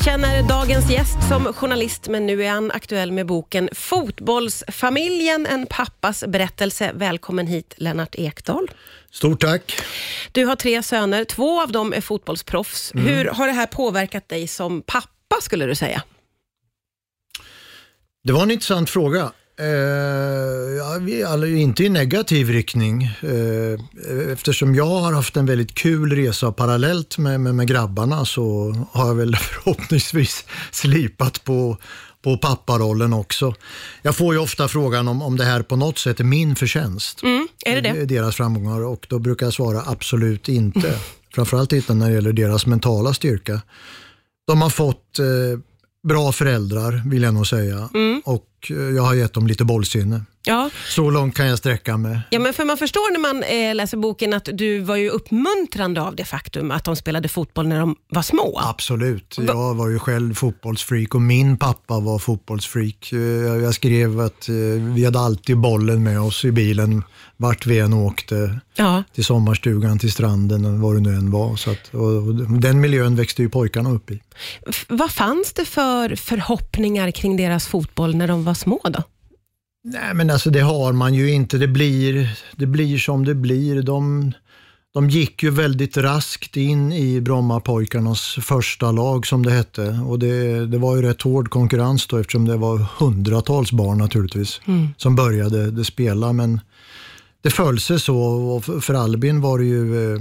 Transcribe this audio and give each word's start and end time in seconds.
Vi 0.00 0.04
känner 0.04 0.42
dagens 0.42 0.90
gäst 0.90 1.18
som 1.28 1.44
journalist, 1.52 2.08
men 2.08 2.26
nu 2.26 2.44
är 2.44 2.50
han 2.50 2.70
aktuell 2.70 3.12
med 3.12 3.26
boken 3.26 3.68
Fotbollsfamiljen, 3.72 5.46
en 5.46 5.66
pappas 5.66 6.24
berättelse. 6.28 6.90
Välkommen 6.94 7.46
hit, 7.46 7.74
Lennart 7.76 8.14
Ekdal. 8.14 8.70
Stort 9.10 9.40
tack. 9.40 9.80
Du 10.32 10.44
har 10.44 10.56
tre 10.56 10.82
söner, 10.82 11.24
två 11.24 11.62
av 11.62 11.72
dem 11.72 11.92
är 11.92 12.00
fotbollsproffs. 12.00 12.94
Mm. 12.94 13.06
Hur 13.06 13.24
har 13.24 13.46
det 13.46 13.52
här 13.52 13.66
påverkat 13.66 14.28
dig 14.28 14.46
som 14.46 14.82
pappa, 14.82 15.36
skulle 15.40 15.66
du 15.66 15.74
säga? 15.74 16.02
Det 18.24 18.32
var 18.32 18.42
en 18.42 18.50
intressant 18.50 18.90
fråga. 18.90 19.20
Eh, 19.20 19.66
alla 21.26 21.46
inte 21.46 21.84
i 21.84 21.88
negativ 21.88 22.50
riktning. 22.50 23.02
Eh, 23.02 24.32
eftersom 24.32 24.74
jag 24.74 24.86
har 24.86 25.12
haft 25.12 25.36
en 25.36 25.46
väldigt 25.46 25.74
kul 25.74 26.12
resa 26.12 26.52
parallellt 26.52 27.18
med, 27.18 27.40
med, 27.40 27.54
med 27.54 27.68
grabbarna 27.68 28.24
så 28.24 28.74
har 28.92 29.06
jag 29.06 29.14
väl 29.14 29.36
förhoppningsvis 29.40 30.44
slipat 30.70 31.44
på, 31.44 31.76
på 32.22 32.36
papparollen 32.36 33.12
också. 33.12 33.54
Jag 34.02 34.16
får 34.16 34.34
ju 34.34 34.40
ofta 34.40 34.68
frågan 34.68 35.08
om, 35.08 35.22
om 35.22 35.36
det 35.36 35.44
här 35.44 35.62
på 35.62 35.76
något 35.76 35.98
sätt 35.98 36.20
är 36.20 36.24
min 36.24 36.56
förtjänst. 36.56 37.22
Mm, 37.22 37.48
är 37.66 37.82
det 37.82 37.92
det? 37.92 38.04
Deras 38.04 38.36
framgångar 38.36 38.84
och 38.84 39.06
då 39.08 39.18
brukar 39.18 39.46
jag 39.46 39.52
svara 39.52 39.82
absolut 39.86 40.48
inte. 40.48 40.98
Framförallt 41.34 41.72
inte 41.72 41.94
när 41.94 42.08
det 42.08 42.14
gäller 42.14 42.32
deras 42.32 42.66
mentala 42.66 43.14
styrka. 43.14 43.60
De 44.46 44.62
har 44.62 44.70
fått 44.70 45.18
eh, 45.18 45.58
bra 46.08 46.32
föräldrar 46.32 47.02
vill 47.06 47.22
jag 47.22 47.34
nog 47.34 47.46
säga 47.46 47.88
och 48.24 48.46
eh, 48.70 48.76
jag 48.76 49.02
har 49.02 49.14
gett 49.14 49.32
dem 49.32 49.46
lite 49.46 49.64
bollsinne. 49.64 50.24
Ja. 50.44 50.70
Så 50.88 51.10
långt 51.10 51.36
kan 51.36 51.46
jag 51.46 51.58
sträcka 51.58 51.96
mig. 51.96 52.20
ja, 52.30 52.38
men 52.38 52.52
för 52.54 52.64
man 52.64 52.76
förstår 52.76 53.12
när 53.12 53.18
man 53.20 53.42
eh, 53.42 53.74
läser 53.74 53.96
boken 53.96 54.32
att 54.32 54.48
du 54.52 54.78
var 54.80 54.96
ju 54.96 55.08
uppmuntrande 55.10 56.02
av 56.02 56.16
det 56.16 56.24
faktum 56.24 56.70
att 56.70 56.84
de 56.84 56.96
spelade 56.96 57.28
fotboll 57.28 57.68
när 57.68 57.80
de 57.80 57.96
var 58.08 58.22
små. 58.22 58.60
Absolut. 58.64 59.36
Jag 59.46 59.74
var 59.74 59.88
ju 59.88 59.98
själv 59.98 60.34
fotbollsfreak 60.34 61.14
och 61.14 61.22
min 61.22 61.56
pappa 61.58 62.00
var 62.00 62.18
fotbollsfreak. 62.18 63.12
Eh, 63.12 63.18
Jag 63.62 63.74
skrev 63.74 64.20
att 64.20 64.48
eh, 64.48 64.54
vi 64.94 65.04
hade 65.04 65.18
alltid 65.20 65.58
bollen 65.58 66.02
med 66.02 66.20
oss 66.20 66.44
i 66.44 66.52
bilen 66.52 67.02
vart 67.36 67.66
vi 67.66 67.78
än 67.78 67.92
åkte. 67.92 68.60
Ja. 68.76 69.02
Till 69.14 69.24
sommarstugan, 69.24 69.98
till 69.98 70.12
stranden 70.12 70.64
och 70.64 70.72
vad 70.78 70.94
det 70.94 71.00
nu 71.00 71.14
än 71.14 71.30
var. 71.30 71.56
Så 71.56 71.70
att, 71.70 71.94
och 71.94 72.00
och 72.16 72.34
den 72.60 72.80
miljön 72.80 73.16
växte 73.16 73.42
ju 73.42 73.48
pojkarna 73.48 73.90
upp 73.90 74.10
i. 74.10 74.22
F- 74.68 74.86
vad 74.88 75.10
fanns 75.10 75.52
det 75.52 75.64
för 75.64 76.16
förhoppningar 76.16 77.10
kring 77.10 77.36
deras 77.36 77.66
fotboll 77.66 78.14
när 78.16 78.28
de 78.28 78.44
var 78.44 78.54
små 78.54 78.80
då? 78.84 79.02
Nej 79.84 80.14
men 80.14 80.30
alltså 80.30 80.50
det 80.50 80.60
har 80.60 80.92
man 80.92 81.14
ju 81.14 81.30
inte. 81.32 81.58
Det 81.58 81.68
blir, 81.68 82.38
det 82.56 82.66
blir 82.66 82.98
som 82.98 83.24
det 83.24 83.34
blir. 83.34 83.82
De, 83.82 84.32
de 84.94 85.10
gick 85.10 85.42
ju 85.42 85.50
väldigt 85.50 85.96
raskt 85.96 86.56
in 86.56 86.92
i 86.92 87.20
Brommapojkarnas 87.20 88.38
första 88.42 88.92
lag 88.92 89.26
som 89.26 89.42
det 89.46 89.50
hette. 89.52 90.00
Och 90.06 90.18
det, 90.18 90.66
det 90.66 90.78
var 90.78 90.96
ju 90.96 91.02
rätt 91.02 91.22
hård 91.22 91.50
konkurrens 91.50 92.06
då 92.06 92.16
eftersom 92.16 92.44
det 92.44 92.56
var 92.56 92.78
hundratals 92.98 93.72
barn 93.72 93.98
naturligtvis 93.98 94.60
som 94.96 95.16
började 95.16 95.70
det 95.70 95.84
spela. 95.84 96.32
Men 96.32 96.60
det 97.42 97.50
föll 97.50 97.80
sig 97.80 98.00
så 98.00 98.16
och 98.18 98.64
för- 98.64 98.80
för 98.80 98.94
Albin 98.94 99.40
var 99.40 99.58
det 99.58 99.64
ju 99.64 100.14
eh, 100.14 100.20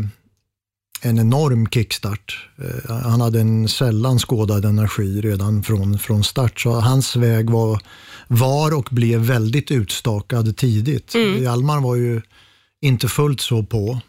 en 1.01 1.19
enorm 1.19 1.67
kickstart. 1.69 2.47
Eh, 2.57 2.95
Han 2.95 3.21
hade 3.21 3.39
en 3.41 3.67
sällan 3.67 4.19
skådad 4.19 4.65
energi 4.65 5.21
redan 5.21 5.63
från, 5.63 5.99
från 5.99 6.23
start. 6.23 6.59
Så 6.59 6.71
hans 6.71 7.15
väg 7.15 7.49
var, 7.49 7.79
var 8.31 8.77
och 8.77 8.87
blev 8.91 9.19
väldigt 9.19 9.71
utstakad 9.71 10.57
tidigt. 10.57 11.15
Hjalmar 11.39 11.81
var 11.81 11.95
ju 11.95 12.21
inte 12.81 13.07
fullt 13.07 13.41
så 13.41 13.63
på 13.63 13.99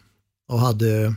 och 0.49 0.61
hade 0.61 1.15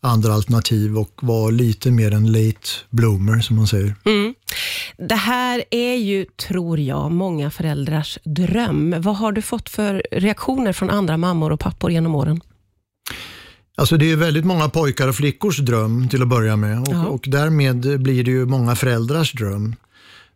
andra 0.00 0.32
alternativ 0.32 0.98
och 0.98 1.10
var 1.22 1.52
lite 1.52 1.90
mer 1.90 2.10
en 2.12 2.32
late 2.32 2.68
bloomer 2.90 3.40
som 3.40 3.56
man 3.56 3.66
säger. 3.66 3.94
Mm. 4.04 4.34
Det 5.08 5.14
här 5.14 5.64
är 5.70 5.94
ju, 5.94 6.24
tror 6.24 6.78
jag, 6.80 7.12
många 7.12 7.50
föräldrars 7.50 8.18
dröm. 8.24 8.94
Vad 8.98 9.16
har 9.16 9.32
du 9.32 9.42
fått 9.42 9.68
för 9.68 10.02
reaktioner 10.10 10.72
från 10.72 10.90
andra 10.90 11.16
mammor 11.16 11.52
och 11.52 11.60
pappor 11.60 11.90
genom 11.90 12.14
åren? 12.14 12.40
Alltså 13.78 13.96
det 13.96 14.12
är 14.12 14.16
väldigt 14.16 14.44
många 14.44 14.68
pojkar 14.68 15.08
och 15.08 15.14
flickors 15.16 15.58
dröm 15.58 16.08
till 16.08 16.22
att 16.22 16.28
börja 16.28 16.56
med 16.56 16.80
och, 16.80 16.88
Ja. 16.88 17.06
och 17.06 17.24
därmed 17.28 18.00
blir 18.02 18.24
det 18.24 18.30
ju 18.30 18.46
många 18.46 18.76
föräldrars 18.76 19.32
dröm. 19.32 19.74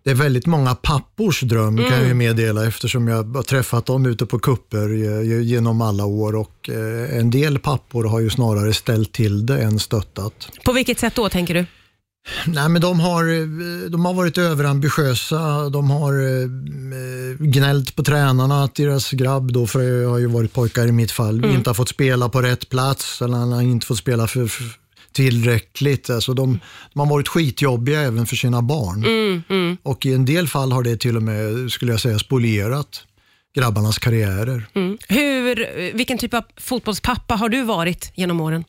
Det 0.05 0.11
är 0.11 0.15
väldigt 0.15 0.47
många 0.47 0.75
pappors 0.75 1.41
dröm 1.41 1.77
kan 1.77 1.99
jag 1.99 2.07
ju 2.07 2.15
meddela 2.15 2.67
eftersom 2.67 3.09
jag 3.09 3.35
har 3.37 3.43
träffat 3.43 3.87
dem 3.87 4.07
ute 4.07 4.27
på 4.27 4.39
kupper 4.39 4.89
ge- 5.23 5.43
genom 5.43 5.81
alla 5.83 6.05
år 6.05 6.37
och 6.37 6.69
eh, 6.69 7.19
en 7.19 7.31
del 7.31 7.59
pappor 7.59 8.05
har 8.05 8.21
ju 8.21 8.31
snarare 8.31 8.73
ställt 8.73 9.13
till 9.13 9.47
det 9.47 9.63
än 9.63 9.79
stöttat. 9.79 10.33
På 10.65 10.73
vilket 10.73 10.99
sätt 10.99 11.15
då, 11.15 11.29
tänker 11.29 11.55
du? 11.55 11.67
Nej, 12.47 12.69
men 12.69 12.83
de 12.83 13.01
har, 13.01 13.25
eh, 13.25 13.91
de 13.91 14.05
har 14.05 14.15
varit 14.15 14.39
överambitiösa. 14.39 15.69
De 15.69 15.91
har 15.91 16.13
eh, 16.13 16.49
gnällt 17.39 17.97
på 17.97 18.03
tränarna 18.03 18.65
att 18.65 18.75
deras 18.75 19.11
grabb, 19.11 19.53
då, 19.53 19.67
för 19.67 19.83
jag 19.83 20.11
har 20.11 20.19
ju 20.19 20.27
varit 20.27 20.53
pojkar 20.53 20.87
i 20.87 20.93
mitt 20.93 21.13
fall, 21.13 21.45
inte 21.45 21.71
har 21.71 21.75
fått 21.75 21.89
spela 21.89 22.29
på 22.29 22.43
rätt 22.43 22.69
plats 22.69 23.23
eller 23.23 23.37
han 23.37 23.53
har 23.53 23.63
inte 23.63 23.87
fått 23.87 23.99
spela 23.99 24.27
för 24.27 24.49
tillräckligt. 25.13 26.11
Alltså 26.11 26.35
de, 26.35 26.61
de 26.93 27.01
har 27.01 27.07
varit 27.07 27.29
skitjobbiga 27.29 28.01
även 28.01 28.27
för 28.27 28.37
sina 28.37 28.63
barn. 28.63 29.05
Och 29.83 30.07
i 30.07 30.13
en 30.13 30.25
del 30.25 30.49
fall 30.49 30.73
har 30.73 30.83
det 30.83 30.97
till 30.97 31.17
och 31.17 31.23
med, 31.23 31.71
skulle 31.71 31.93
jag 31.93 32.01
säga, 32.01 32.19
spolierat 32.19 33.05
grabbarnas 33.55 33.99
karriärer. 33.99 34.67
Mm. 34.75 34.99
Hur, 35.09 35.93
vilken 35.97 36.19
typ 36.19 36.35
av 36.35 36.43
fotbollspappa 36.57 37.35
har 37.35 37.49
du 37.49 37.63
varit 37.63 38.13
genom 38.15 38.41
åren? 38.41 38.65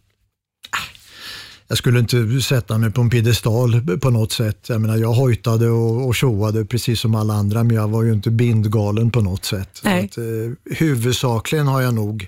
Jag 1.67 1.77
skulle 1.77 1.99
inte 1.99 2.41
sätta 2.41 2.77
mig 2.77 2.91
på 2.91 3.01
en 3.01 3.09
piedestal 3.09 3.99
på 4.01 4.09
något 4.09 4.31
sätt. 4.31 4.65
Jag, 4.69 4.81
menar, 4.81 4.97
jag 4.97 5.13
hojtade 5.13 5.69
och, 5.69 6.07
och 6.07 6.15
tjoade 6.15 6.65
precis 6.65 6.99
som 6.99 7.15
alla 7.15 7.33
andra, 7.33 7.63
men 7.63 7.75
jag 7.75 7.87
var 7.87 8.03
ju 8.03 8.13
inte 8.13 8.31
bindgalen 8.31 9.11
på 9.11 9.21
något 9.21 9.45
sätt. 9.45 9.81
Att, 9.83 10.17
eh, 10.17 10.75
huvudsakligen 10.77 11.67
har 11.67 11.81
jag 11.81 11.93
nog 11.93 12.27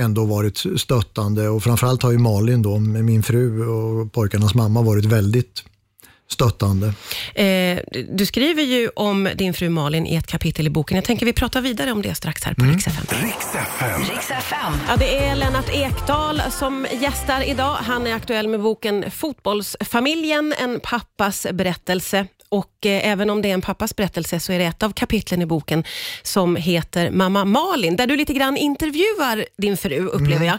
ändå 0.00 0.24
varit 0.24 0.58
stöttande 0.76 1.48
och 1.48 1.62
framförallt 1.62 2.02
har 2.02 2.10
ju 2.10 2.18
Malin 2.18 2.62
då, 2.62 2.78
med 2.78 3.04
min 3.04 3.22
fru 3.22 3.66
och 3.68 4.12
pojkarnas 4.12 4.54
mamma 4.54 4.82
varit 4.82 5.04
väldigt 5.04 5.64
stöttande. 6.30 6.86
Eh, 7.34 7.78
du- 8.10 8.26
skriver 8.26 8.62
ju 8.62 8.88
om 8.96 9.28
din 9.34 9.54
fru 9.54 9.68
Malin 9.68 10.06
i 10.06 10.14
ett 10.14 10.26
kapitel 10.26 10.66
i 10.66 10.70
boken. 10.70 10.94
Jag 10.96 11.04
tänker 11.04 11.26
vi 11.26 11.32
pratar 11.32 11.60
vidare 11.60 11.92
om 11.92 12.02
det 12.02 12.14
strax 12.14 12.44
här 12.44 12.54
på 12.54 12.64
Rix 12.64 12.86
FM. 12.86 13.04
Riks 13.22 14.30
FM. 14.30 14.72
Ja, 14.88 14.96
det 14.96 15.18
är 15.26 15.36
Lennart 15.36 15.68
Ekdal 15.74 16.42
som 16.50 16.86
gästar 17.00 17.40
idag. 17.48 17.74
Han 17.80 18.06
är 18.06 18.14
aktuell 18.14 18.48
med 18.48 18.60
boken 18.62 19.10
Fotbollsfamiljen, 19.10 20.54
en 20.58 20.80
pappas 20.82 21.46
berättelse. 21.52 22.26
Och 22.54 22.86
eh, 22.86 23.08
även 23.08 23.30
om 23.30 23.42
det 23.42 23.50
är 23.50 23.54
en 23.54 23.60
pappas 23.60 23.96
berättelse 23.96 24.40
så 24.40 24.52
är 24.52 24.58
det 24.58 24.64
ett 24.64 24.82
av 24.82 24.90
kapitlen 24.90 25.42
i 25.42 25.46
boken 25.46 25.84
som 26.22 26.56
heter 26.56 27.10
Mamma 27.10 27.44
Malin, 27.44 27.96
där 27.96 28.06
du 28.06 28.16
lite 28.16 28.32
grann 28.32 28.56
intervjuar 28.56 29.44
din 29.58 29.76
fru, 29.76 30.06
upplever 30.06 30.46
jag. 30.46 30.58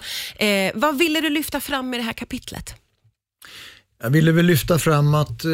Eh, 0.67 0.71
vad 0.75 0.97
ville 0.97 1.21
du 1.21 1.29
lyfta 1.29 1.59
fram 1.59 1.89
med 1.89 1.99
det 1.99 2.03
här 2.03 2.13
kapitlet? 2.13 2.75
Jag 4.03 4.09
ville 4.09 4.31
väl 4.31 4.45
lyfta 4.45 4.79
fram 4.79 5.13
att, 5.13 5.45
eh, 5.45 5.51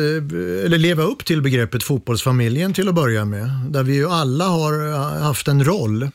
eller 0.66 0.78
leva 0.78 1.04
upp 1.04 1.26
till 1.26 1.42
begreppet 1.42 1.84
fotbollsfamiljen 1.84 2.74
till 2.74 2.90
att 2.90 2.96
börja 2.96 3.26
med. 3.26 3.50
Där 3.70 3.84
vi 3.84 3.94
ju 3.94 4.10
alla 4.10 4.46
har 4.46 4.88
eh, 4.88 5.24
haft 5.24 5.48
en 5.48 5.64
roll. 5.64 6.10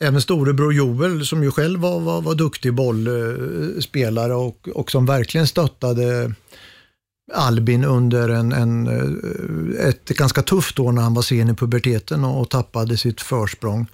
Även 0.00 0.20
storebror 0.20 0.74
Joel 0.74 1.26
som 1.26 1.42
ju 1.42 1.50
själv 1.50 1.80
var, 1.80 2.00
var, 2.00 2.22
var 2.22 2.34
duktig 2.34 2.74
bollspelare 2.74 4.34
och, 4.34 4.68
och 4.74 4.90
som 4.90 5.06
verkligen 5.06 5.46
stöttade 5.46 6.32
Albin 7.32 7.84
under 7.84 8.28
en, 8.28 8.52
en, 8.52 8.86
eh, 8.86 9.86
ett 9.88 10.08
ganska 10.08 10.42
tufft 10.42 10.78
år 10.78 10.92
när 10.92 11.02
han 11.02 11.14
var 11.14 11.22
sen 11.22 11.50
i 11.50 11.54
puberteten 11.54 12.24
och, 12.24 12.40
och 12.40 12.50
tappade 12.50 12.96
sitt 12.96 13.20
försprång. 13.20 13.86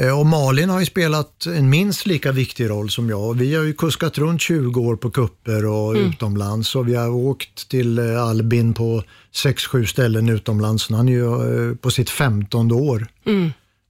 Eh, 0.00 0.18
Och 0.18 0.26
Malin 0.26 0.70
har 0.70 0.80
ju 0.80 0.86
spelat 0.86 1.46
en 1.46 1.70
minst 1.70 2.06
lika 2.06 2.32
viktig 2.32 2.70
roll 2.70 2.90
som 2.90 3.08
jag. 3.10 3.34
Vi 3.34 3.54
har 3.54 3.64
ju 3.64 3.72
kuskat 3.74 4.18
runt 4.18 4.40
20 4.40 4.80
år 4.80 4.96
på 4.96 5.10
kupper 5.10 5.66
och 5.66 5.94
utomlands 5.94 6.74
och 6.74 6.88
vi 6.88 6.94
har 6.94 7.08
åkt 7.10 7.68
till 7.68 7.98
eh, 7.98 8.22
Albin 8.24 8.74
på 8.74 9.02
6-7 9.34 9.84
ställen 9.84 10.28
utomlands. 10.28 10.90
Han 10.90 11.08
är 11.08 11.12
ju 11.12 11.76
på 11.76 11.90
sitt 11.90 12.10
15 12.10 12.72
år 12.72 13.06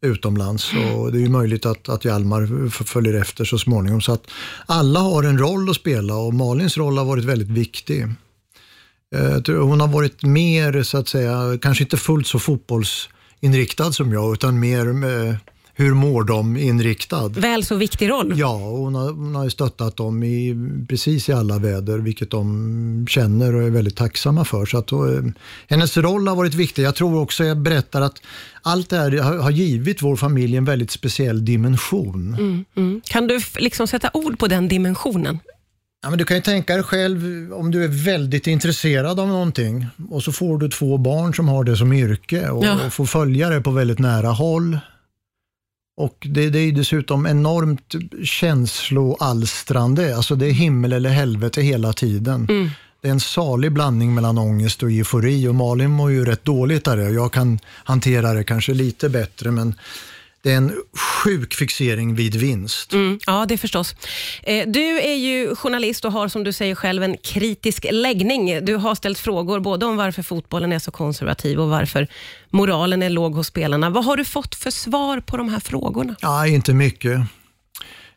utomlands 0.05 0.73
och 0.95 1.13
det 1.13 1.19
är 1.19 1.23
ju 1.23 1.29
möjligt 1.29 1.67
att, 1.67 1.89
att 1.89 2.05
Hjalmar 2.05 2.69
följer 2.85 3.15
efter 3.15 3.45
så 3.45 3.59
småningom. 3.59 4.01
Så 4.01 4.13
att 4.13 4.27
alla 4.67 5.01
har 5.01 5.23
en 5.23 5.39
roll 5.39 5.71
att 5.71 5.77
spela 5.77 6.17
och 6.17 6.35
Malins 6.35 6.77
roll 6.77 6.99
har 6.99 7.05
varit 7.05 7.25
väldigt 7.25 7.49
viktig. 7.49 8.07
Eh, 9.13 9.57
Hon 9.57 9.81
har 9.81 9.89
varit 9.89 10.23
mer, 10.23 10.83
så 10.83 10.99
att 10.99 11.09
säga, 11.09 11.59
kanske 11.63 11.85
inte 11.85 11.97
fullt 11.97 12.27
så 12.27 12.39
fotbollsinriktad 12.39 13.93
som 13.93 14.13
jag, 14.13 14.33
utan 14.33 14.61
mer 14.61 14.85
med 14.85 15.37
hur 15.75 15.95
mår 15.95 16.25
de 16.25 16.57
inriktad. 16.57 17.29
Väl 17.29 17.65
så 17.65 17.77
viktig 17.77 18.11
roll. 18.11 18.35
Ja, 18.37 18.55
och 18.55 18.79
hon 18.79 18.95
har, 18.95 19.13
hon 19.13 19.35
har 19.35 19.49
stöttat 19.49 19.97
dem 19.97 20.23
i 20.23 20.55
precis 20.89 21.29
i 21.29 21.33
alla 21.33 21.59
väder, 21.59 21.99
vilket 21.99 22.31
de 22.31 23.07
känner 23.09 23.55
och 23.55 23.63
är 23.63 23.71
väldigt 23.71 23.97
tacksamma 23.97 24.45
för. 24.45 24.67
Så 24.67 24.79
att, 24.79 24.93
eh, 24.93 24.99
hennes 25.69 25.97
roll 25.97 26.29
har 26.29 26.37
varit 26.37 26.55
viktig. 26.55 26.83
Jag 26.83 26.95
tror 26.95 27.21
också, 27.21 27.45
jag 27.45 27.57
berättar 27.59 28.01
att 28.01 28.23
allt 28.63 28.91
det 28.91 28.97
här 28.97 29.19
har, 29.19 29.37
har 29.37 29.51
givit 29.51 30.03
vår 30.03 30.17
familj 30.17 30.57
en 30.57 30.65
väldigt 30.65 30.91
speciell 30.91 31.45
dimension. 31.45 32.65
Mm. 32.77 33.01
Kan 33.05 33.27
du 33.27 33.41
liksom 33.57 33.87
sätta 33.87 34.11
ord 34.15 34.39
på 34.39 34.47
den 34.47 34.69
dimensionen? 34.69 35.39
Ja, 36.03 36.11
men 36.11 36.19
du 36.19 36.25
kan 36.25 36.37
ju 36.37 36.43
tänka 36.43 36.75
dig 36.75 36.83
själv 36.83 37.53
om 37.53 37.71
du 37.71 37.85
är 37.85 37.89
väldigt 37.89 38.47
intresserad 38.47 39.21
av 39.21 39.29
någonting 39.29 39.87
och 40.11 40.23
så 40.23 40.33
får 40.33 40.59
du 40.59 40.69
två 40.69 40.99
barn 40.99 41.35
som 41.35 41.49
har 41.49 41.65
det 41.65 41.77
som 41.77 41.93
yrke 41.93 42.49
och, 42.49 42.65
Ja. 42.65 42.87
och 42.87 42.93
får 42.93 43.07
följa 43.07 43.49
det 43.51 43.61
på 43.61 43.71
väldigt 43.71 43.99
nära 43.99 44.29
håll. 44.29 44.79
Och 45.97 46.27
det, 46.31 46.51
det 46.51 46.59
är 46.59 46.73
dessutom 46.73 47.27
enormt 47.27 47.95
känsloalstrande, 48.25 50.17
alltså 50.17 50.35
det 50.35 50.47
är 50.47 50.53
himmel 50.53 50.93
eller 50.93 51.11
helvete 51.11 51.63
hela 51.63 51.93
tiden. 51.93 52.47
Mm. 52.51 52.71
Det 53.01 53.09
är 53.09 53.13
en 53.13 53.21
salig 53.21 53.73
blandning 53.73 54.15
mellan 54.15 54.39
ångest 54.39 54.83
och 54.83 54.91
eufori 54.91 55.49
och 55.49 55.55
Malin 55.55 55.91
mår 55.91 56.11
ju 56.11 56.25
rätt 56.25 56.45
dåligt 56.45 56.89
av 56.89 56.97
det. 56.97 57.11
Jag 57.11 57.33
kan 57.33 57.59
hantera 57.85 58.33
det 58.33 58.45
kanske 58.45 58.75
lite 58.75 59.09
bättre 59.09 59.51
men 59.51 59.75
det 60.43 60.53
är 60.53 60.57
en 60.57 60.73
sjuk 61.25 61.55
fixering 61.55 62.15
vid 62.15 62.35
vinst. 62.35 62.93
Mm, 62.93 63.19
ja, 63.27 63.47
det 63.49 63.59
förstås. 63.59 63.95
Eh, 64.43 64.69
Du 64.69 65.01
är 65.01 65.15
ju 65.15 65.55
journalist 65.57 66.05
och 66.05 66.13
har 66.13 66.29
som 66.29 66.45
du 66.45 66.53
säger 66.53 66.75
själv 66.75 67.03
en 67.03 67.17
kritisk 67.17 67.87
läggning. 67.91 68.65
Du 68.65 68.77
har 68.77 68.95
ställt 68.95 69.19
frågor 69.19 69.61
både 69.61 69.87
om 69.87 69.97
varför 69.97 70.23
fotbollen 70.23 70.73
är 70.73 70.79
så 70.79 70.91
konservativ 70.91 71.61
och 71.61 71.69
varför 71.69 72.09
moralen 72.51 73.03
är 73.03 73.11
låg 73.11 73.35
hos 73.35 73.47
spelarna. 73.47 73.91
Vad 73.91 74.05
har 74.05 74.17
du 74.17 74.25
fått 74.25 74.55
för 74.55 74.71
svar 74.71 75.21
på 75.21 75.37
de 75.37 75.49
här 75.49 75.61
frågorna? 75.61 76.15
Ja, 76.21 76.47
inte 76.47 76.73
mycket. 76.75 77.21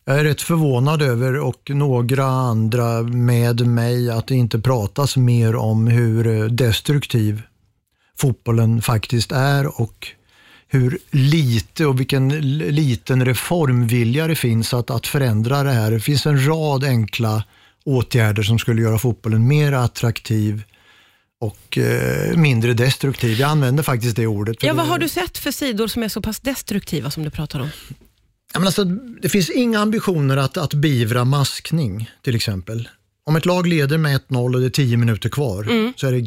Jag 0.06 0.19
är 0.19 0.24
rätt 0.24 0.42
förvånad 0.42 1.01
över 1.01 1.39
och 1.39 1.69
några 1.74 2.25
andra 2.25 3.01
med 3.01 3.68
mig 3.68 4.12
att 4.12 4.27
det 4.27 4.36
inte 4.36 4.60
pratas 4.60 5.18
mer 5.18 5.56
om 5.56 5.88
hur 5.88 6.50
destruktiv 6.50 7.42
fotbollen 8.18 8.81
faktiskt 8.81 9.31
är 9.31 9.81
och 9.81 10.07
hur 10.67 10.97
lite 11.12 11.85
och 11.85 12.00
vilken 12.00 12.29
liten 12.57 13.25
reformvilja 13.25 14.27
det 14.27 14.35
finns 14.35 14.73
att, 14.73 14.89
att 14.89 15.07
förändra 15.07 15.63
det 15.63 15.71
här. 15.71 15.91
Det 15.91 16.00
finns 16.00 16.25
en 16.25 16.47
rad 16.47 16.83
enkla 16.83 17.44
åtgärder 17.85 18.44
som 18.44 18.59
skulle 18.59 18.81
göra 18.81 19.00
fotbollen 19.00 19.47
mer 19.47 19.71
attraktiv 19.71 20.63
och 21.39 21.77
eh, 21.77 22.38
mindre 22.38 22.73
destruktiv. 22.73 23.39
Jag 23.39 23.50
använder 23.50 23.83
faktiskt 23.83 24.15
det 24.15 24.27
ordet. 24.27 24.63
Ja, 24.63 24.73
vad 24.73 24.88
har 24.88 25.00
du 25.00 25.09
sett 25.09 25.38
för 25.38 25.51
sidor 25.51 25.88
som 25.88 26.03
är 26.03 26.09
så 26.09 26.21
pass 26.21 26.39
destruktiva 26.39 27.12
som 27.12 27.23
du 27.23 27.29
pratar 27.29 27.59
om? 27.59 27.69
Ja, 28.53 28.59
men 28.59 28.67
alltså, 28.67 28.83
det 29.21 29.29
finns 29.29 29.50
inga 29.50 29.79
ambitioner 29.79 30.38
att, 30.38 30.57
att 30.57 30.73
beivra 30.73 31.25
maskning 31.25 32.09
till 32.21 32.35
exempel. 32.35 32.89
Om 33.25 33.35
ett 33.35 33.45
lag 33.45 33.67
leder 33.67 33.97
med 33.97 34.21
1-0 34.21 34.53
och 34.53 34.59
det 34.59 34.65
är 34.65 34.69
10 34.69 34.97
minuter 34.97 35.29
kvar 35.29 35.94
så 35.95 36.07
är 36.07 36.12
det 36.12 36.23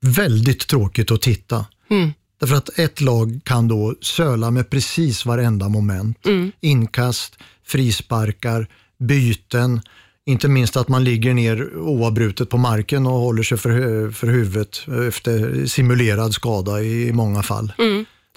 väldigt 0.00 0.68
tråkigt 0.68 1.10
att 1.10 1.22
titta. 1.22 1.66
Mm. 1.90 2.12
Därför 2.40 2.56
att 2.56 2.78
ett 2.78 3.00
lag 3.00 3.40
kan 3.44 3.68
då 3.68 3.94
söla 4.00 4.50
med 4.50 4.70
precis 4.70 5.26
varenda 5.26 5.68
moment. 5.68 6.18
Inkast, 6.60 7.36
frisparkar, 7.66 8.66
byten, 8.98 9.80
inte 10.26 10.48
minst 10.48 10.76
att 10.76 10.88
man 10.88 11.04
ligger 11.04 11.34
ner 11.34 11.76
oavbrutet 11.76 12.50
på 12.50 12.58
marken 12.58 13.06
och 13.06 13.12
håller 13.12 13.42
sig 13.42 13.58
för, 13.58 14.10
för 14.10 14.26
huvudet 14.26 14.86
efter 15.08 15.66
simulerad 15.66 16.34
skada 16.34 16.82
i, 16.82 17.12
många 17.12 17.42
fall. 17.42 17.72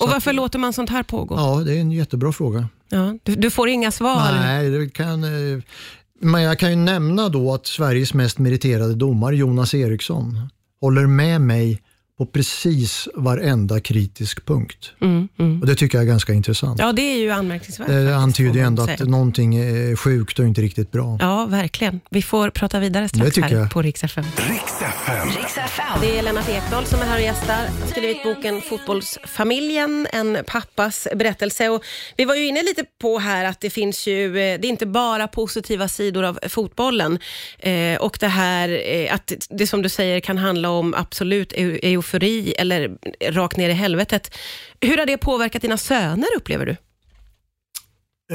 Och 0.01 0.09
varför 0.09 0.33
låter 0.33 0.59
man 0.59 0.74
sånt 0.74 0.89
här 0.89 1.03
pågå? 1.03 1.36
Ja, 1.36 1.63
det 1.65 1.74
är 1.74 1.80
en 1.80 1.92
jättebra 1.92 2.31
fråga. 2.31 2.68
Ja, 2.89 3.18
du, 3.24 3.36
du 3.36 3.50
får 3.50 3.69
inga 3.69 3.92
svar. 3.92 4.31
Nej, 4.31 4.69
det 4.69 4.89
kan, 4.89 5.24
eh, 5.24 5.62
men 6.21 6.42
jag 6.42 6.59
kan 6.59 6.69
ju 6.69 6.75
nämna 6.75 7.30
då 7.30 7.53
att 7.53 7.68
Sveriges 7.68 8.13
mest 8.13 8.39
meriterade 8.39 8.95
domare, 8.95 9.36
Jonas 9.36 9.74
Eriksson, 9.74 10.50
håller 10.81 11.07
med 11.07 11.42
mig 11.42 11.81
på 12.22 12.26
precis 12.26 13.08
varenda 13.16 13.80
kritisk 13.80 14.46
punkt. 14.46 14.92
Mm, 15.02 15.28
mm. 15.40 15.62
Och 15.62 15.68
Det 15.68 15.76
tycker 15.76 15.98
jag 15.98 16.04
är 16.04 16.08
ganska 16.08 16.34
intressant. 16.34 16.80
Ja, 16.80 16.92
det 16.92 17.02
är 17.02 17.18
ju 17.18 17.32
anmärkningsvärt. 17.32 17.88
det 17.88 17.94
faktiskt, 17.94 18.16
antyder 18.16 18.54
ju 18.54 18.60
ändå 18.66 18.86
säga. 18.86 18.98
att 19.02 19.10
någonting 19.10 19.56
är 19.56 19.96
sjukt 19.96 20.40
och 20.40 20.46
inte 20.46 20.62
riktigt 20.62 20.92
bra. 20.92 21.18
Ja, 21.22 21.46
verkligen. 21.46 22.00
Vi 22.10 22.22
får 22.22 22.50
prata 22.50 22.80
vidare 22.80 23.10
strax 23.10 23.26
Det 23.26 23.32
tycker 23.32 23.50
här 23.50 23.56
jag. 23.56 23.70
på 23.72 23.82
Rix 23.82 24.04
FM. 24.04 24.26
Det 26.02 26.18
är 26.20 26.24
Lennart 26.24 26.50
Ekdahl 26.50 26.86
som 26.86 27.00
är 27.00 27.06
här 27.06 27.16
och 27.16 27.22
gästar. 27.24 27.54
Han 27.56 27.82
har 27.82 27.88
skrivit 27.88 28.24
boken 28.24 28.62
Fotbollsfamiljen, 28.62 30.08
en 30.14 30.38
pappas 30.48 31.08
berättelse. 31.16 31.70
Och 31.70 31.84
vi 32.18 32.26
var 32.26 32.36
ju 32.36 32.48
inne 32.48 32.64
lite 32.64 32.84
på 33.02 33.20
här 33.20 33.46
att 33.46 33.60
det 33.62 33.70
finns 33.70 34.08
ju, 34.08 34.26
eh, 34.28 34.60
det 34.60 34.68
är 34.68 34.70
inte 34.70 34.86
bara 34.86 35.28
positiva 35.28 35.88
sidor 35.88 36.24
av 36.24 36.40
fotbollen. 36.50 37.20
Eh, 37.60 38.02
och 38.02 38.18
det 38.20 38.28
här 38.28 38.70
eh, 38.86 39.14
att 39.16 39.34
det 39.50 39.68
som 39.68 39.82
du 39.82 39.90
säger 39.90 40.20
kan 40.20 40.38
handla 40.38 40.70
om 40.70 40.94
absolut 40.94 41.54
eu- 41.54 41.80
eufori 42.12 42.54
eller 42.58 42.98
rakt 43.31 43.58
ner 43.58 43.69
i 43.69 43.74
helvetet. 43.74 44.36
Hur 44.81 44.98
har 44.98 45.06
det 45.06 45.18
påverkat 45.18 45.62
dina 45.62 45.78
söner 45.78 46.28
upplever 46.38 46.66
du? 46.66 46.75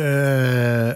Eh, 0.00 0.94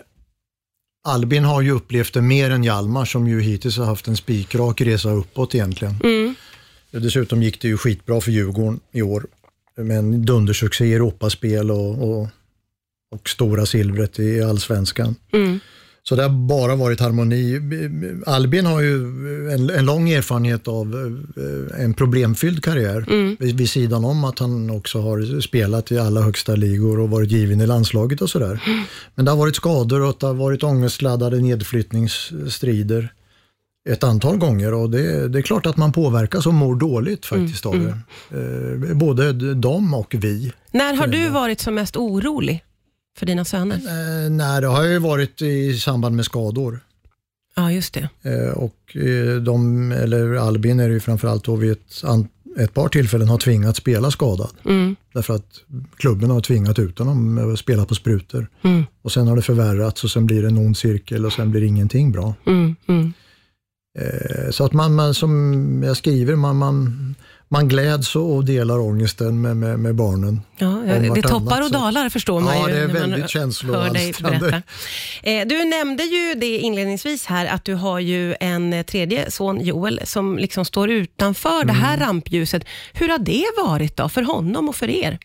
Albin 1.04 1.44
har 1.44 1.62
ju 1.62 1.70
upplevt 1.70 2.14
det 2.14 2.22
mer 2.22 2.50
än 2.50 2.64
Hjalmar 2.64 3.04
som 3.04 3.28
ju 3.28 3.40
hittills 3.40 3.78
har 3.78 3.84
haft 3.84 4.08
en 4.08 4.16
spikrak 4.16 4.80
resa 4.80 5.10
uppåt 5.10 5.54
egentligen. 5.54 5.94
Mm. 6.02 6.34
Dessutom 6.90 7.42
gick 7.42 7.60
det 7.60 7.68
ju 7.68 7.76
skitbra 7.76 8.20
för 8.20 8.30
Djurgården 8.30 8.80
i 8.92 9.02
år 9.02 9.26
med 9.76 9.98
en 9.98 10.24
dundersuccé 10.24 10.84
i 10.84 10.94
Europaspel 10.94 11.70
och, 11.70 12.02
och, 12.02 12.28
och 13.10 13.28
stora 13.28 13.66
silvret 13.66 14.18
i 14.18 14.42
allsvenskan. 14.42 15.16
Mm. 15.32 15.60
Så 16.10 16.16
det 16.16 16.22
har 16.22 16.30
bara 16.30 16.74
varit 16.74 17.00
harmoni. 17.00 17.60
Albin 18.26 18.66
har 18.66 18.80
ju 18.80 18.94
en, 19.50 19.70
en 19.70 19.84
lång 19.84 20.10
erfarenhet 20.10 20.68
av 20.68 20.94
eh, 21.36 21.84
en 21.84 21.94
problemfylld 21.94 22.64
karriär 22.64 23.04
vid, 23.38 23.58
vid 23.58 23.70
sidan 23.70 24.04
om 24.04 24.24
att 24.24 24.38
han 24.38 24.70
också 24.70 25.00
har 25.00 25.40
spelat 25.40 25.92
i 25.92 25.98
alla 25.98 26.20
högsta 26.20 26.54
ligor 26.54 27.00
och 27.00 27.10
varit 27.10 27.30
given 27.30 27.60
i 27.60 27.66
landslaget 27.66 28.20
och 28.20 28.30
sådär. 28.30 28.62
Men 29.14 29.24
det 29.24 29.30
har 29.30 29.38
varit 29.38 29.56
skador 29.56 30.02
och 30.02 30.16
det 30.20 30.26
har 30.26 30.34
varit 30.34 30.62
ångestladdade 30.62 31.40
nedflyttningsstrider 31.40 33.12
ett 33.88 34.04
antal 34.04 34.36
gånger 34.36 34.74
och 34.74 34.90
det, 34.90 35.28
det 35.28 35.38
är 35.38 35.42
klart 35.42 35.66
att 35.66 35.76
man 35.76 35.92
påverkas 35.92 36.46
och 36.46 36.54
mår 36.54 36.74
dåligt 36.74 37.26
faktiskt 37.26 37.66
av 37.66 37.78
det. 37.78 37.98
Eh, 38.38 38.96
både 38.96 39.54
de 39.54 39.94
och 39.94 40.14
vi. 40.18 40.52
När 40.70 40.94
har 40.94 41.06
du 41.06 41.28
varit 41.28 41.60
som 41.60 41.74
mest 41.74 41.96
orolig 41.96 42.64
för 43.18 43.26
dina 43.26 43.44
söner? 43.44 43.76
Eh, 43.76 44.30
nej, 44.30 44.60
det 44.60 44.66
har 44.66 44.84
ju 44.84 44.98
varit 44.98 45.42
i 45.42 45.78
samband 45.78 46.16
med 46.16 46.24
skador. 46.24 46.80
Ja, 47.54 47.72
just 47.72 47.94
det. 47.94 48.08
Eh, 48.22 48.52
och 48.52 48.96
eh, 48.96 49.36
de, 49.36 49.92
eller 49.92 50.34
Albin 50.34 50.80
är 50.80 50.88
det 50.88 50.94
ju 50.94 51.00
framförallt 51.00 51.44
då 51.44 51.56
vid 51.56 51.72
ett, 51.72 52.02
ett 52.58 52.74
par 52.74 52.88
tillfällen 52.88 53.28
har 53.28 53.38
tvingats 53.38 53.78
spela 53.78 54.10
skadad. 54.10 54.50
Mm. 54.64 54.96
Därför 55.14 55.34
att 55.34 55.60
klubben 55.96 56.30
har 56.30 56.40
tvingat 56.40 56.78
ut 56.78 56.98
honom 56.98 57.52
att 57.52 57.58
spela 57.58 57.84
på 57.84 57.94
sprutor. 57.94 58.46
Mm. 58.62 58.84
Och 59.02 59.12
sen 59.12 59.28
har 59.28 59.36
det 59.36 59.42
förvärrats 59.42 60.04
och 60.04 60.10
sen 60.10 60.26
blir 60.26 60.42
det 60.42 60.48
en 60.48 60.58
ond 60.58 60.76
cirkel 60.76 61.26
och 61.26 61.32
sen 61.32 61.50
blir 61.50 61.62
ingenting 61.62 62.12
bra. 62.12 62.34
Mm. 62.46 62.76
Mm. 62.88 63.12
Eh, 63.98 64.50
så 64.50 64.64
att 64.64 64.72
man, 64.72 64.94
man, 64.94 65.14
som 65.14 65.82
jag 65.82 65.96
skriver, 65.96 66.36
man, 66.36 66.56
man, 66.56 67.14
man 67.52 67.68
gläds 67.68 68.16
och 68.16 68.44
delar 68.44 68.78
ångesten 68.78 69.40
med, 69.40 69.56
med, 69.56 69.78
med 69.78 69.94
barnen. 69.94 70.40
Ja, 70.58 70.82
det 71.14 71.22
toppar 71.22 71.60
och 71.60 71.66
så- 71.66 71.72
dalar 71.72 72.08
förstår 72.08 72.40
man 72.40 72.56
Ja, 72.56 72.68
ju. 72.68 72.74
det 72.74 72.80
är 72.80 72.86
väldigt 72.88 73.30
känsloalstrande. 73.30 74.62
Eh, 75.22 75.46
Du 75.46 75.64
nämnde 75.64 76.02
ju 76.04 76.34
det 76.34 76.58
inledningsvis 76.58 77.26
här, 77.26 77.46
att 77.46 77.64
du 77.64 77.74
har 77.74 77.98
ju 78.00 78.34
en 78.40 78.84
tredje 78.84 79.30
son, 79.30 79.60
Joel, 79.60 80.00
som 80.04 80.38
liksom 80.38 80.64
står 80.64 80.90
utanför 80.90 81.64
det 81.64 81.72
Mm. 81.72 81.76
här 81.82 81.98
rampljuset. 81.98 82.64
Hur 82.92 83.08
har 83.08 83.18
det 83.18 83.44
varit 83.64 83.96
då, 83.96 84.08
för 84.08 84.22
honom 84.22 84.68
och 84.68 84.76
för 84.76 84.90
er? 84.90 85.18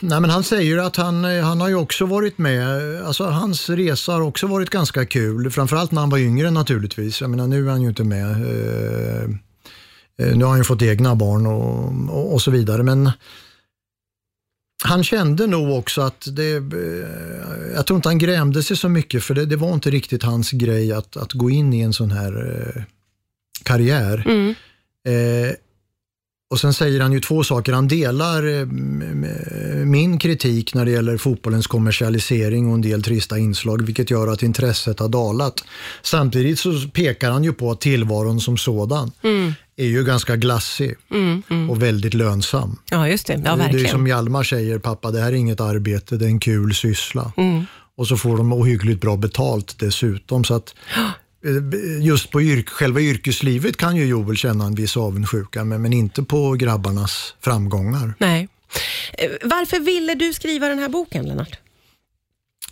Nej, 0.00 0.20
men 0.20 0.30
han 0.30 0.42
säger 0.44 0.78
att 0.78 0.96
han, 0.96 1.24
eh, 1.24 1.44
han 1.44 1.60
har 1.60 1.68
ju 1.68 1.74
också 1.74 2.06
varit 2.06 2.38
med, 2.38 2.66
alltså 3.06 3.24
hans 3.24 3.70
resa 3.70 4.12
har 4.12 4.20
också 4.20 4.46
varit 4.46 4.70
ganska 4.70 5.06
kul, 5.06 5.50
framförallt 5.50 5.92
när 5.92 6.00
han 6.00 6.10
var 6.10 6.18
yngre 6.18 6.50
naturligtvis. 6.50 7.20
Jag 7.20 7.30
menar 7.30 7.46
nu 7.46 7.66
är 7.66 7.70
han 7.70 7.82
ju 7.82 7.88
inte 7.88 8.04
med. 8.04 8.30
Eh, 8.30 9.28
nu 10.20 10.44
har 10.44 10.50
han 10.50 10.58
ju 10.58 10.64
fått 10.64 10.82
egna 10.82 11.14
barn 11.14 11.46
och, 11.46 12.16
och, 12.16 12.32
och 12.32 12.42
så 12.42 12.50
vidare, 12.50 12.82
men 12.82 13.10
han 14.84 15.04
kände 15.04 15.46
nog 15.46 15.78
också 15.78 16.00
att 16.00 16.28
det, 16.36 16.56
eh, 16.56 17.74
jag 17.74 17.86
tror 17.86 17.96
inte 17.96 18.08
han 18.08 18.18
grämde 18.18 18.62
sig 18.62 18.76
så 18.76 18.88
mycket 18.88 19.24
för 19.24 19.34
det, 19.34 19.46
det 19.46 19.56
var 19.56 19.74
inte 19.74 19.90
riktigt 19.90 20.22
hans 20.22 20.50
grej 20.50 20.92
att, 20.92 21.16
att 21.16 21.32
gå 21.32 21.50
in 21.50 21.72
i 21.72 21.80
en 21.80 21.92
sån 21.92 22.10
här 22.10 22.62
eh, 22.76 22.82
karriär. 23.62 24.24
Mm. 24.26 24.54
Eh, 25.04 25.54
och 26.50 26.60
sen 26.60 26.74
säger 26.74 27.00
han 27.00 27.12
ju 27.12 27.20
två 27.20 27.44
saker. 27.44 27.72
Han 27.72 27.88
delar 27.88 28.60
eh, 28.60 28.66
min 29.84 30.18
kritik 30.18 30.74
när 30.74 30.84
det 30.84 30.90
gäller 30.90 31.16
fotbollens 31.16 31.66
kommersialisering 31.66 32.68
och 32.68 32.74
en 32.74 32.80
del 32.80 33.02
trista 33.02 33.38
inslag, 33.38 33.82
vilket 33.86 34.10
gör 34.10 34.28
att 34.28 34.42
intresset 34.42 34.98
har 35.00 35.08
dalat. 35.08 35.64
Samtidigt 36.02 36.58
så 36.58 36.72
pekar 36.94 37.30
han 37.30 37.44
ju 37.44 37.52
på 37.52 37.70
att 37.70 37.80
tillvaron 37.80 38.40
som 38.40 38.56
sådan 38.58 39.12
Mm. 39.22 39.52
är 39.76 39.86
ju 39.86 40.04
ganska 40.04 40.36
glassig 40.36 40.94
Mm. 41.10 41.42
Mm. 41.50 41.70
och 41.70 41.82
väldigt 41.82 42.14
lönsam. 42.14 42.76
Ja, 42.90 43.08
just 43.08 43.26
det. 43.26 43.32
Ja, 43.32 43.38
det 43.40 43.48
är 43.50 43.56
verkligen. 43.56 43.88
som 43.88 44.06
Hjalmar 44.06 44.42
säger, 44.42 44.78
pappa 44.78 45.10
det 45.10 45.20
här 45.20 45.28
är 45.28 45.32
inget 45.36 45.60
arbete, 45.60 46.16
det 46.16 46.24
är 46.24 46.28
en 46.28 46.40
kul 46.40 46.74
syssla. 46.74 47.32
Mm. 47.36 47.64
Och 47.96 48.08
så 48.08 48.16
får 48.16 48.36
de 48.36 48.52
ohyggligt 48.52 49.00
bra 49.00 49.16
betalt 49.16 49.78
dessutom. 49.78 50.44
Så 50.44 50.54
att 50.54 50.74
just 52.00 52.30
på 52.30 52.42
yrk, 52.42 52.68
själva 52.68 53.00
yrkeslivet 53.00 53.76
kan 53.76 53.96
ju 53.96 54.04
Joel 54.04 54.36
känna 54.36 54.64
en 54.64 54.74
viss 54.74 54.96
avundsjuka, 54.96 55.64
men, 55.64 55.82
men 55.82 55.92
inte 55.92 56.22
på 56.22 56.52
grabbarnas 56.52 57.34
framgångar. 57.40 58.14
Nej. 58.18 58.48
Eh, 59.18 59.30
Varför 59.42 59.80
ville 59.80 60.14
du 60.14 60.32
skriva 60.32 60.68
den 60.68 60.78
här 60.78 60.88
boken, 60.88 61.26
Lennart? 61.26 61.58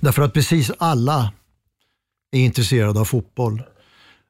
Därför 0.01 0.23
att 0.23 0.33
precis 0.33 0.71
alla 0.79 1.33
är 2.33 2.41
intresserade 2.41 3.01
av 3.01 3.05
fotboll. 3.05 3.63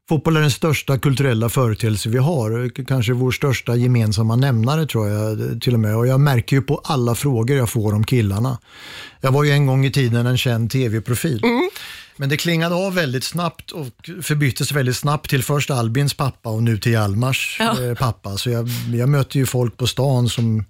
Fotboll 0.08 0.36
är 0.36 0.40
den 0.40 0.50
största 0.50 0.98
kulturella 0.98 1.48
företeelse 1.48 2.08
vi 2.08 2.18
har, 2.18 2.84
kanske 2.84 3.12
vår 3.12 3.30
största 3.30 3.76
gemensamma 3.76 4.36
nämnare 4.36 4.86
tror 4.86 5.08
jag 5.08 5.62
till 5.62 5.74
och 5.74 5.80
med. 5.80 5.96
Och 5.96 6.06
jag 6.06 6.20
märker 6.20 6.56
ju 6.56 6.62
på 6.62 6.80
alla 6.84 7.14
frågor 7.14 7.56
jag 7.56 7.70
får 7.70 7.94
om 7.94 8.04
killarna. 8.04 8.58
Jag 9.20 9.32
var 9.32 9.44
ju 9.44 9.50
en 9.50 9.66
gång 9.66 9.84
i 9.84 9.90
tiden 9.92 10.26
en 10.26 10.38
känd 10.38 10.70
tv-profil. 10.70 11.44
Mm. 11.44 11.70
Men 12.18 12.28
det 12.28 12.36
klingade 12.36 12.74
av 12.74 12.94
väldigt 12.94 13.24
snabbt 13.24 13.70
och 13.70 13.86
förbyttes 14.22 14.72
väldigt 14.72 14.96
snabbt 14.96 15.30
till 15.30 15.42
först 15.42 15.70
Albins 15.70 16.14
pappa 16.14 16.50
och 16.50 16.62
nu 16.62 16.78
till 16.78 16.92
Hjalmars 16.92 17.56
ja. 17.58 17.82
Eh, 17.82 17.94
pappa. 17.94 18.38
Så 18.38 18.50
jag, 18.50 18.68
jag 18.94 19.08
möter 19.08 19.38
ju 19.38 19.46
folk 19.46 19.76
på 19.76 19.86
stan 19.86 20.28
som 20.28 20.64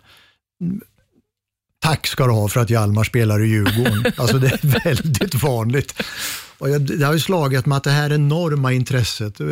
Tack 1.80 2.06
ska 2.06 2.26
du 2.26 2.32
ha 2.32 2.48
för 2.48 2.60
att 2.60 2.70
Hjalmar 2.70 3.04
spelar 3.04 3.42
i 3.42 3.48
Djurgården. 3.48 4.12
Alltså 4.16 4.38
det 4.38 4.46
är 4.46 4.84
väldigt 4.84 5.42
vanligt. 5.42 6.02
Och 6.58 6.70
jag, 6.70 6.80
det 6.80 7.06
har 7.06 7.12
ju 7.12 7.20
slagit 7.20 7.66
mig 7.66 7.76
att 7.76 7.84
det 7.84 7.90
här 7.90 8.12
enorma 8.12 8.72
intresset 8.72 9.40
eh, 9.40 9.46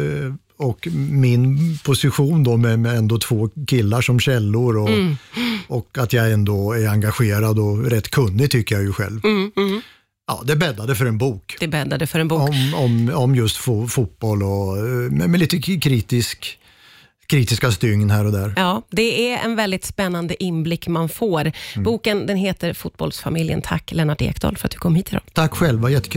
och 0.56 0.88
min 0.92 1.78
position 1.84 2.44
då 2.44 2.56
med, 2.56 2.78
med 2.78 2.96
ändå 2.96 3.18
två 3.18 3.48
killar 3.66 4.00
som 4.00 4.20
källor 4.20 4.76
och, 4.76 4.88
mm. 4.88 5.16
och 5.68 5.98
att 5.98 6.12
jag 6.12 6.32
ändå 6.32 6.72
är 6.72 6.88
engagerad 6.88 7.58
och 7.58 7.84
rätt 7.84 8.10
kunnig 8.10 8.50
tycker 8.50 8.74
jag 8.74 8.84
ju 8.84 8.92
själv. 8.92 9.24
Mm, 9.24 9.52
mm. 9.56 9.80
Ja, 10.26 10.42
det 10.44 10.56
bäddade 10.56 10.94
för 10.94 11.06
en 11.06 11.18
bok. 11.18 11.56
Det 11.60 11.68
bäddade 11.68 12.06
för 12.06 12.18
en 12.18 12.28
bok. 12.28 12.48
Om, 12.48 12.74
om, 12.74 13.12
om 13.14 13.34
just 13.34 13.56
fo 13.56 13.88
fotboll 13.88 14.42
och 14.42 14.76
med, 15.10 15.30
med 15.30 15.40
lite 15.40 15.60
kritisk 15.60 16.58
kritiska 17.26 17.72
stygn 17.72 18.10
här 18.10 18.24
och 18.24 18.32
där. 18.32 18.52
Ja, 18.56 18.82
det 18.90 19.32
är 19.32 19.44
en 19.44 19.56
väldigt 19.56 19.84
spännande 19.84 20.44
inblick 20.44 20.88
man 20.88 21.08
får. 21.08 21.40
Mm. 21.40 21.52
Boken 21.84 22.26
den 22.26 22.36
heter 22.36 22.72
Fotbollsfamiljen. 22.72 23.62
Tack 23.62 23.92
Lennart 23.92 24.22
Ekdal 24.22 24.56
för 24.56 24.66
att 24.66 24.72
du 24.72 24.78
kom 24.78 24.94
hit 24.94 25.08
idag. 25.08 25.22
Tack 25.32 25.54
själv, 25.54 25.80
var 25.80 25.88
jättekul. 25.88 26.12